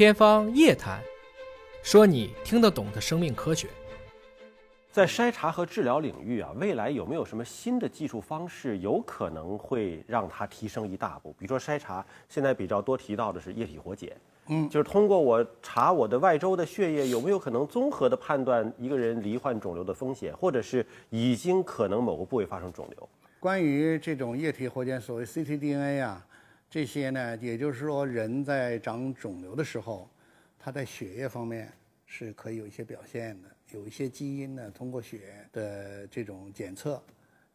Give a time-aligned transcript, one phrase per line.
[0.00, 0.98] 天方夜谭，
[1.82, 3.68] 说你听得懂的生命科学。
[4.90, 11.34] 在筛查和治疗领域啊，未来有没有什么新的技术方式，有可能会让它提升一大步？
[11.38, 14.16] 比如说筛查，现在比较多提到的是液体活检，
[14.46, 23.08] 嗯，就是通过我查我的外周的血液，有没有可能综合的判断一个人罹患肿瘤的风险，或者是已经可能某个部位发生肿瘤？
[23.38, 26.26] 关于这种液体活检，所谓 ctDNA 啊，
[26.70, 30.08] 这些呢，也就是说人在长肿瘤的时候，
[30.56, 31.68] 它在血液方面
[32.06, 33.48] 是可以有一些表现的。
[33.72, 37.02] 有一些基因呢，通过血的这种检测，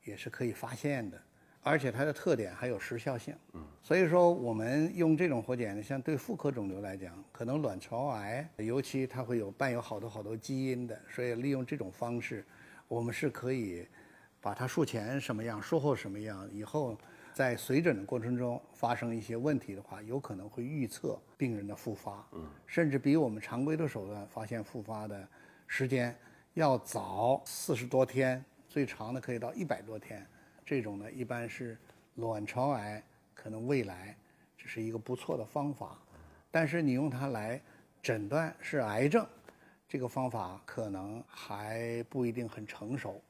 [0.03, 1.17] 也是可以发现的，
[1.61, 3.33] 而且它的特点还有时效性。
[3.53, 12.45] 嗯，所以说我们用这种活检，像对妇科肿瘤来讲，可能卵巢癌，尤其它会有伴有好多好多基因的，所以利用这种方式，
[12.89, 13.87] 我们是可以
[14.41, 16.97] 把它术前什么样，术后什么样，以后
[17.35, 22.25] 在随诊的过程中发生一些问题的话，有可能会预测病人的复发。
[22.65, 25.27] 甚至比我们常规的手段发现复发的。
[25.67, 26.17] 时间
[26.53, 30.25] 要早四十多天，最长的可以到一百多天。
[30.63, 31.77] 这种呢，一般是
[32.15, 34.15] 卵巢癌，可能未来
[34.57, 35.99] 这是一个不错的方法。
[36.49, 37.61] 但是你用它来
[38.01, 39.27] 诊断是癌症，
[39.89, 43.21] 这个方法可能还不一定很成熟。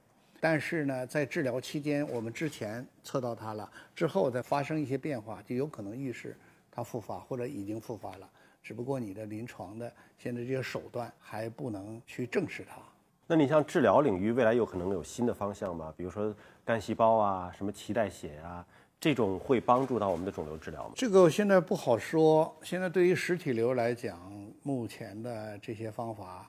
[0.47, 6.38] 但是呢，在治疗期间，我们之前测到它了，之后再发生一些变化，就有可能预示
[6.69, 8.29] 它复发或者已经复发了。
[8.61, 12.77] 只不过你的临床的现在这些手段还不能去证实它。
[13.25, 15.91] 那你像治疗领域，未来有可能有新的方向吗？
[15.97, 16.31] 比如说
[16.63, 18.63] 干细胞啊，什么脐带血啊，
[18.99, 20.93] 这种会帮助到我们的肿瘤治疗吗？
[20.95, 22.55] 这个现在不好说。
[22.61, 26.47] 现在对于实体瘤来讲，目前的这些方法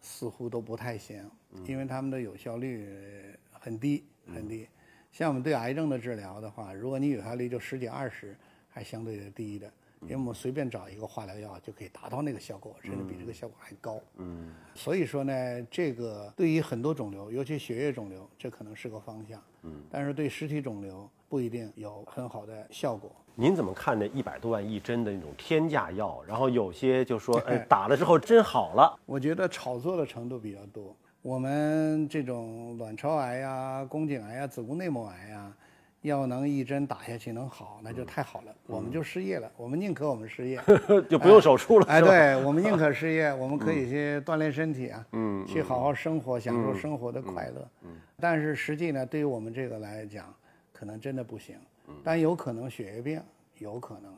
[0.00, 1.28] 似乎都不太行，
[1.66, 2.88] 因为他们的有效率
[3.50, 4.66] 很低很低。
[5.12, 8.36] 像我们对癌症的治疗的话，如果你有效率就十几二十，
[8.68, 9.72] 还相对的低的。
[10.02, 14.00] 因为我们随便找一个化疗药就可以达到那个效果，甚至比这个效果还高。
[14.18, 19.42] 嗯，所以说呢，这个对于很多肿瘤，尤其血液肿瘤，这可能是个方向。
[19.62, 23.10] 嗯，但是对实体肿瘤不一定有很好的效果。
[23.34, 26.22] 您怎么看这一百多万一针的那种天价药？
[26.26, 28.98] 然后有些就说， 哎，打了之后真好了。
[29.06, 30.94] 我觉得炒作的程度比较多。
[31.20, 35.52] 我们这种卵巢癌呀、宫颈癌呀、子宫内膜癌呀。
[36.02, 38.54] 要能一针打下去能好，那就太好了。
[38.66, 40.60] 我们就失业了，我们宁可我们失业，
[41.10, 41.86] 就不用手术了。
[41.86, 47.68] 哎，对我们宁可失业，我们可以去锻炼身体啊，嗯，去好好生活，享受生活的快乐。
[47.82, 47.90] 嗯，
[48.20, 50.32] 但是实际呢，对于我们这个来讲，
[50.72, 51.56] 可能真的不行。
[51.88, 53.20] 嗯，但有可能血液病，
[53.58, 54.14] 有可能，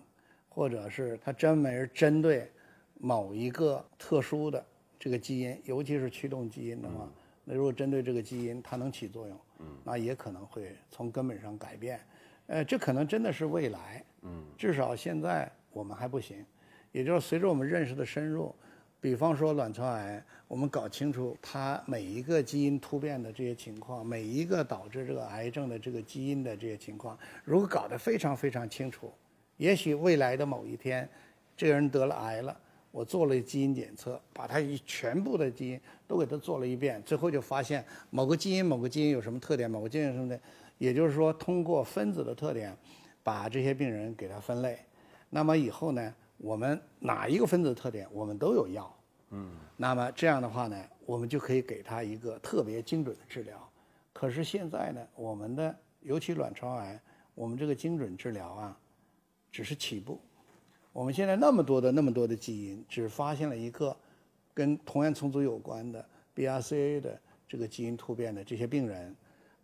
[0.48, 2.50] 或者是它专门针对
[2.98, 4.62] 某一个特殊的
[4.98, 7.08] 这个基因，尤其是驱动基因的话。
[7.44, 12.00] 那如果针对这个基因，它能起作用，嗯，那也可能会从根本上改变，
[12.46, 16.44] 呃，这可能真的是未来，嗯，至少现在我们还不行，
[16.92, 18.54] 也就是随着我们认识的深入，
[19.00, 29.12] 比方说卵巢癌，我们搞清楚它每一个基因突变的这些情况，每一个导致这个癌症的这个基因的这些情况，如果搞得非常非常清楚，
[29.56, 31.08] 也许未来的某一天，
[31.56, 32.60] 这个人得了癌了。
[32.90, 40.40] 我做了基因检测，把它一全部的基因都给它做了一遍，最后就发现某个基因某个基因有什么特点，某个基因有什么的，
[40.78, 42.76] 也就是说通过分子的特点，
[43.22, 44.78] 把这些病人给它分类。
[45.30, 48.98] 那么以后呢，我们哪一个分子特点我们都有药，
[49.30, 53.70] 嗯，那么这样的话呢，我们就可以给他一个特别精准的治疗。
[54.14, 57.00] 可是现在呢，我们的尤其卵巢癌，
[57.34, 58.76] 我们这个精准治疗啊，
[59.52, 60.18] 只是起步。
[60.92, 63.96] 我们现在那么多的那么多的基因，只发现了一个
[64.52, 66.04] 跟同源重组有关的
[66.34, 69.14] BRCA 的这个基因突变的这些病人，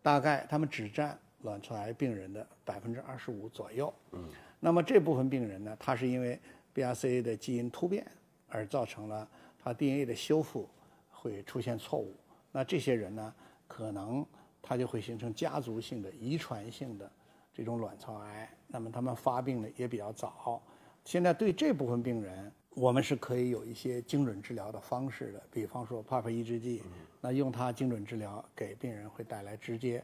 [0.03, 3.93] 大概他们只占卵巢癌病人的百分之二十五左右。
[4.13, 4.29] 嗯，
[4.61, 6.39] 那么这部分病人呢，他是因为
[6.75, 8.07] BRCA 的基因突变
[8.49, 10.69] 而造成了他 DNA 的修复
[11.11, 12.15] 会出现错误。
[12.53, 13.35] 那这些人呢，
[13.67, 14.25] 可能
[14.63, 17.11] 他就会形成家族性的遗传性的
[17.53, 18.49] 这种卵巢癌。
[18.69, 20.63] 那么他们发病的也比较早。
[21.05, 26.83] 现在对这部分病人，我们是可以有一些精准治疗的方式的，比方说 PARP 抑制剂，
[27.21, 30.03] 那用它精准治疗，给病人会带来直接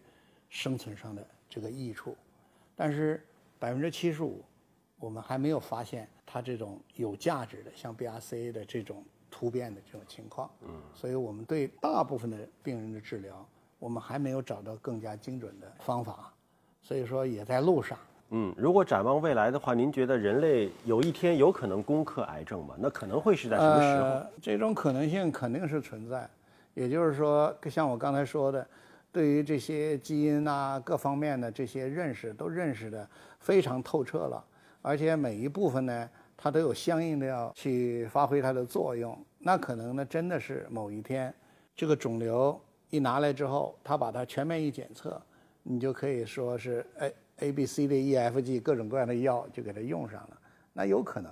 [0.49, 2.17] 生存上的这个益处。
[2.77, 3.25] 但是
[3.59, 4.45] 百分之七十五，
[4.99, 10.51] 我们还没有发现它这种有价值的，像 BRCA 的这种突变的这种情况。
[10.63, 13.47] 嗯，所以我们对大部分的病人的治疗，
[13.79, 16.33] 我们还没有找到更加精准的方法，
[16.83, 17.99] 所以说也在路上。
[18.33, 22.77] 嗯，如果展望未来的话，您觉得人类有一天有可能攻克癌症吗？
[22.79, 24.27] 那可能会是在什么时候？
[24.41, 26.29] 这种可能性肯定是存在。
[26.75, 28.65] 也就是说，像我刚才说的，
[29.11, 33.09] 对于这些基因啊各方面的这些认识，都认识的
[33.41, 34.45] 非常透彻了。
[34.81, 39.19] 而且每一部分呢，它都有相应的要去发挥它的作用。
[39.41, 41.35] 那可能呢，真的是某一天，
[41.75, 42.59] 这个肿瘤
[42.91, 45.21] 一拿来之后，它把它全面一检测，
[45.65, 50.31] 你就可以说是哎 A B C D E F G 各种各样的药就给它用上了，
[50.73, 51.31] 那有可能。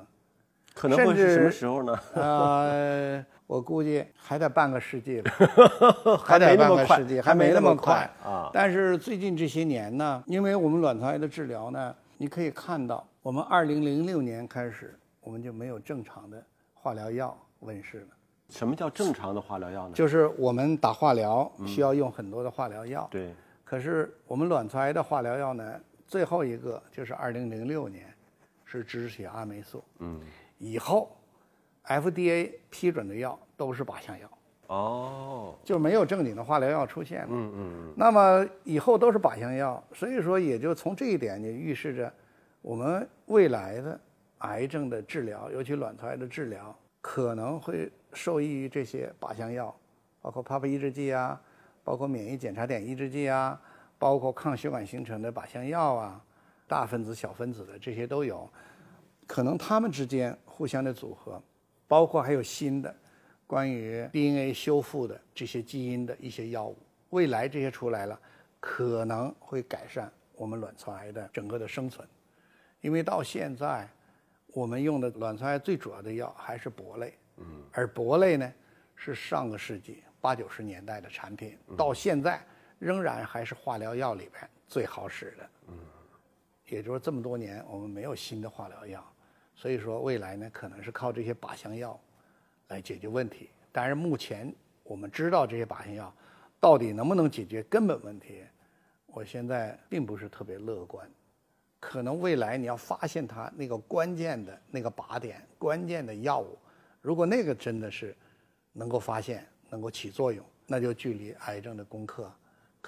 [0.75, 1.99] 可能会是什么时候呢？
[2.14, 5.31] 呃，我估计还得半个世纪了，
[6.22, 8.49] 还得半个世纪，还没那么快啊。
[8.52, 16.40] 但是最近这些年呢，因为我们卵巢癌的治疗呢，你可以看到，我们二零零六年开始，我们就没有正常的
[16.75, 18.06] 化疗药问世了。
[18.49, 19.94] 什么叫正常的化疗药呢？
[19.94, 23.08] 就是我们打化疗需要用很多的化疗药。
[23.10, 23.34] 对。
[23.64, 25.75] 可是我们卵巢癌的化疗药呢，
[26.08, 28.12] 最后一个就是二零零六年，
[28.64, 29.84] 是止血阿霉素。
[29.99, 30.20] 嗯。
[30.56, 31.14] 以后
[31.84, 34.28] ，FDA 批准的药都是靶向药，
[34.66, 37.28] 哦，就没有正经的化疗药出现了。
[37.31, 37.94] 嗯嗯。
[37.96, 42.12] 那么以后都是靶向药，所以说也就从这一点就预示着，
[42.62, 44.00] 我们未来的
[44.38, 49.72] 癌症的治疗，尤其卵巢癌的治疗，可能会受益于这些靶向药，
[50.20, 51.40] 包括 PARP 抑制剂啊，
[51.84, 53.60] 包括免疫检查点抑制剂啊，
[53.99, 56.25] 包括抗血管形成的靶向药啊，
[56.67, 58.49] 大分子、小分子的这些都有。
[59.27, 61.43] 可能它们之间互相的组合，
[61.87, 62.95] 包括还有新的
[63.47, 66.77] 关于 DNA 修复的这些基因的一些药物，
[67.11, 68.19] 未来这些出来了，
[68.59, 72.06] 可能会改善我们卵巢癌的整个的生存，
[72.81, 73.87] 因为到现在
[74.55, 78.51] 我们用的卵巢癌最主要的药还是铂类，嗯，而铂类呢
[78.94, 82.41] 是上个世纪八九十年代的产品，到现在
[82.79, 85.75] 仍然还是化疗药里边最好使的，嗯，
[86.69, 89.05] 也就是这么多年我们没有新的化疗药。
[89.55, 91.99] 所以说，未来呢，可能是靠这些靶向药
[92.69, 93.51] 来解决问题。
[93.73, 94.55] 但是目前
[94.85, 96.15] 我们知道这些靶向药
[96.61, 98.45] 到底能不能解决根本问题，
[99.07, 101.09] 我现在并不是特别乐观。
[101.81, 106.59] 可能未来你要发现它那个关键的那个靶点、关键的药物，
[107.01, 108.17] 如果那个真的是
[108.73, 112.33] 能够发现、能够起作用，那就距离癌症的攻克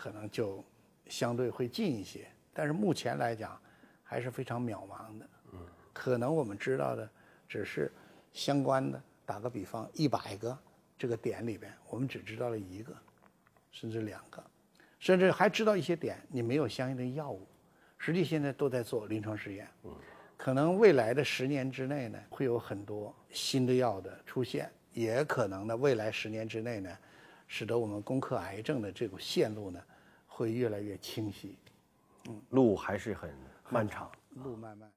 [0.01, 0.65] 可能就
[1.09, 2.27] 相对会近一些。
[2.55, 3.61] 但是目前来讲，
[4.03, 5.29] 还是非常渺茫的。
[5.53, 5.59] 嗯
[5.93, 7.07] 可能我们知道的
[7.47, 7.93] 只是
[8.33, 10.57] 相关的，打个比方，一百个
[10.97, 12.97] 这个点里边，我们只知道了一个，
[13.71, 14.43] 甚至两个，
[14.99, 17.47] 甚至还知道一些点，你没有相应的药物。
[17.99, 19.95] 实际现在都在做临床试验，嗯
[20.39, 26.97] 可能未来的十年之内呢，会有很多新的药的出现，也可能呢，未来十年之内呢，
[27.47, 29.83] 使得我们攻克癌症的这个线路呢，
[30.41, 31.59] 会越来越清晰。
[32.27, 33.31] 嗯，路还是很
[33.69, 34.11] 漫长，
[34.43, 34.91] 路漫漫。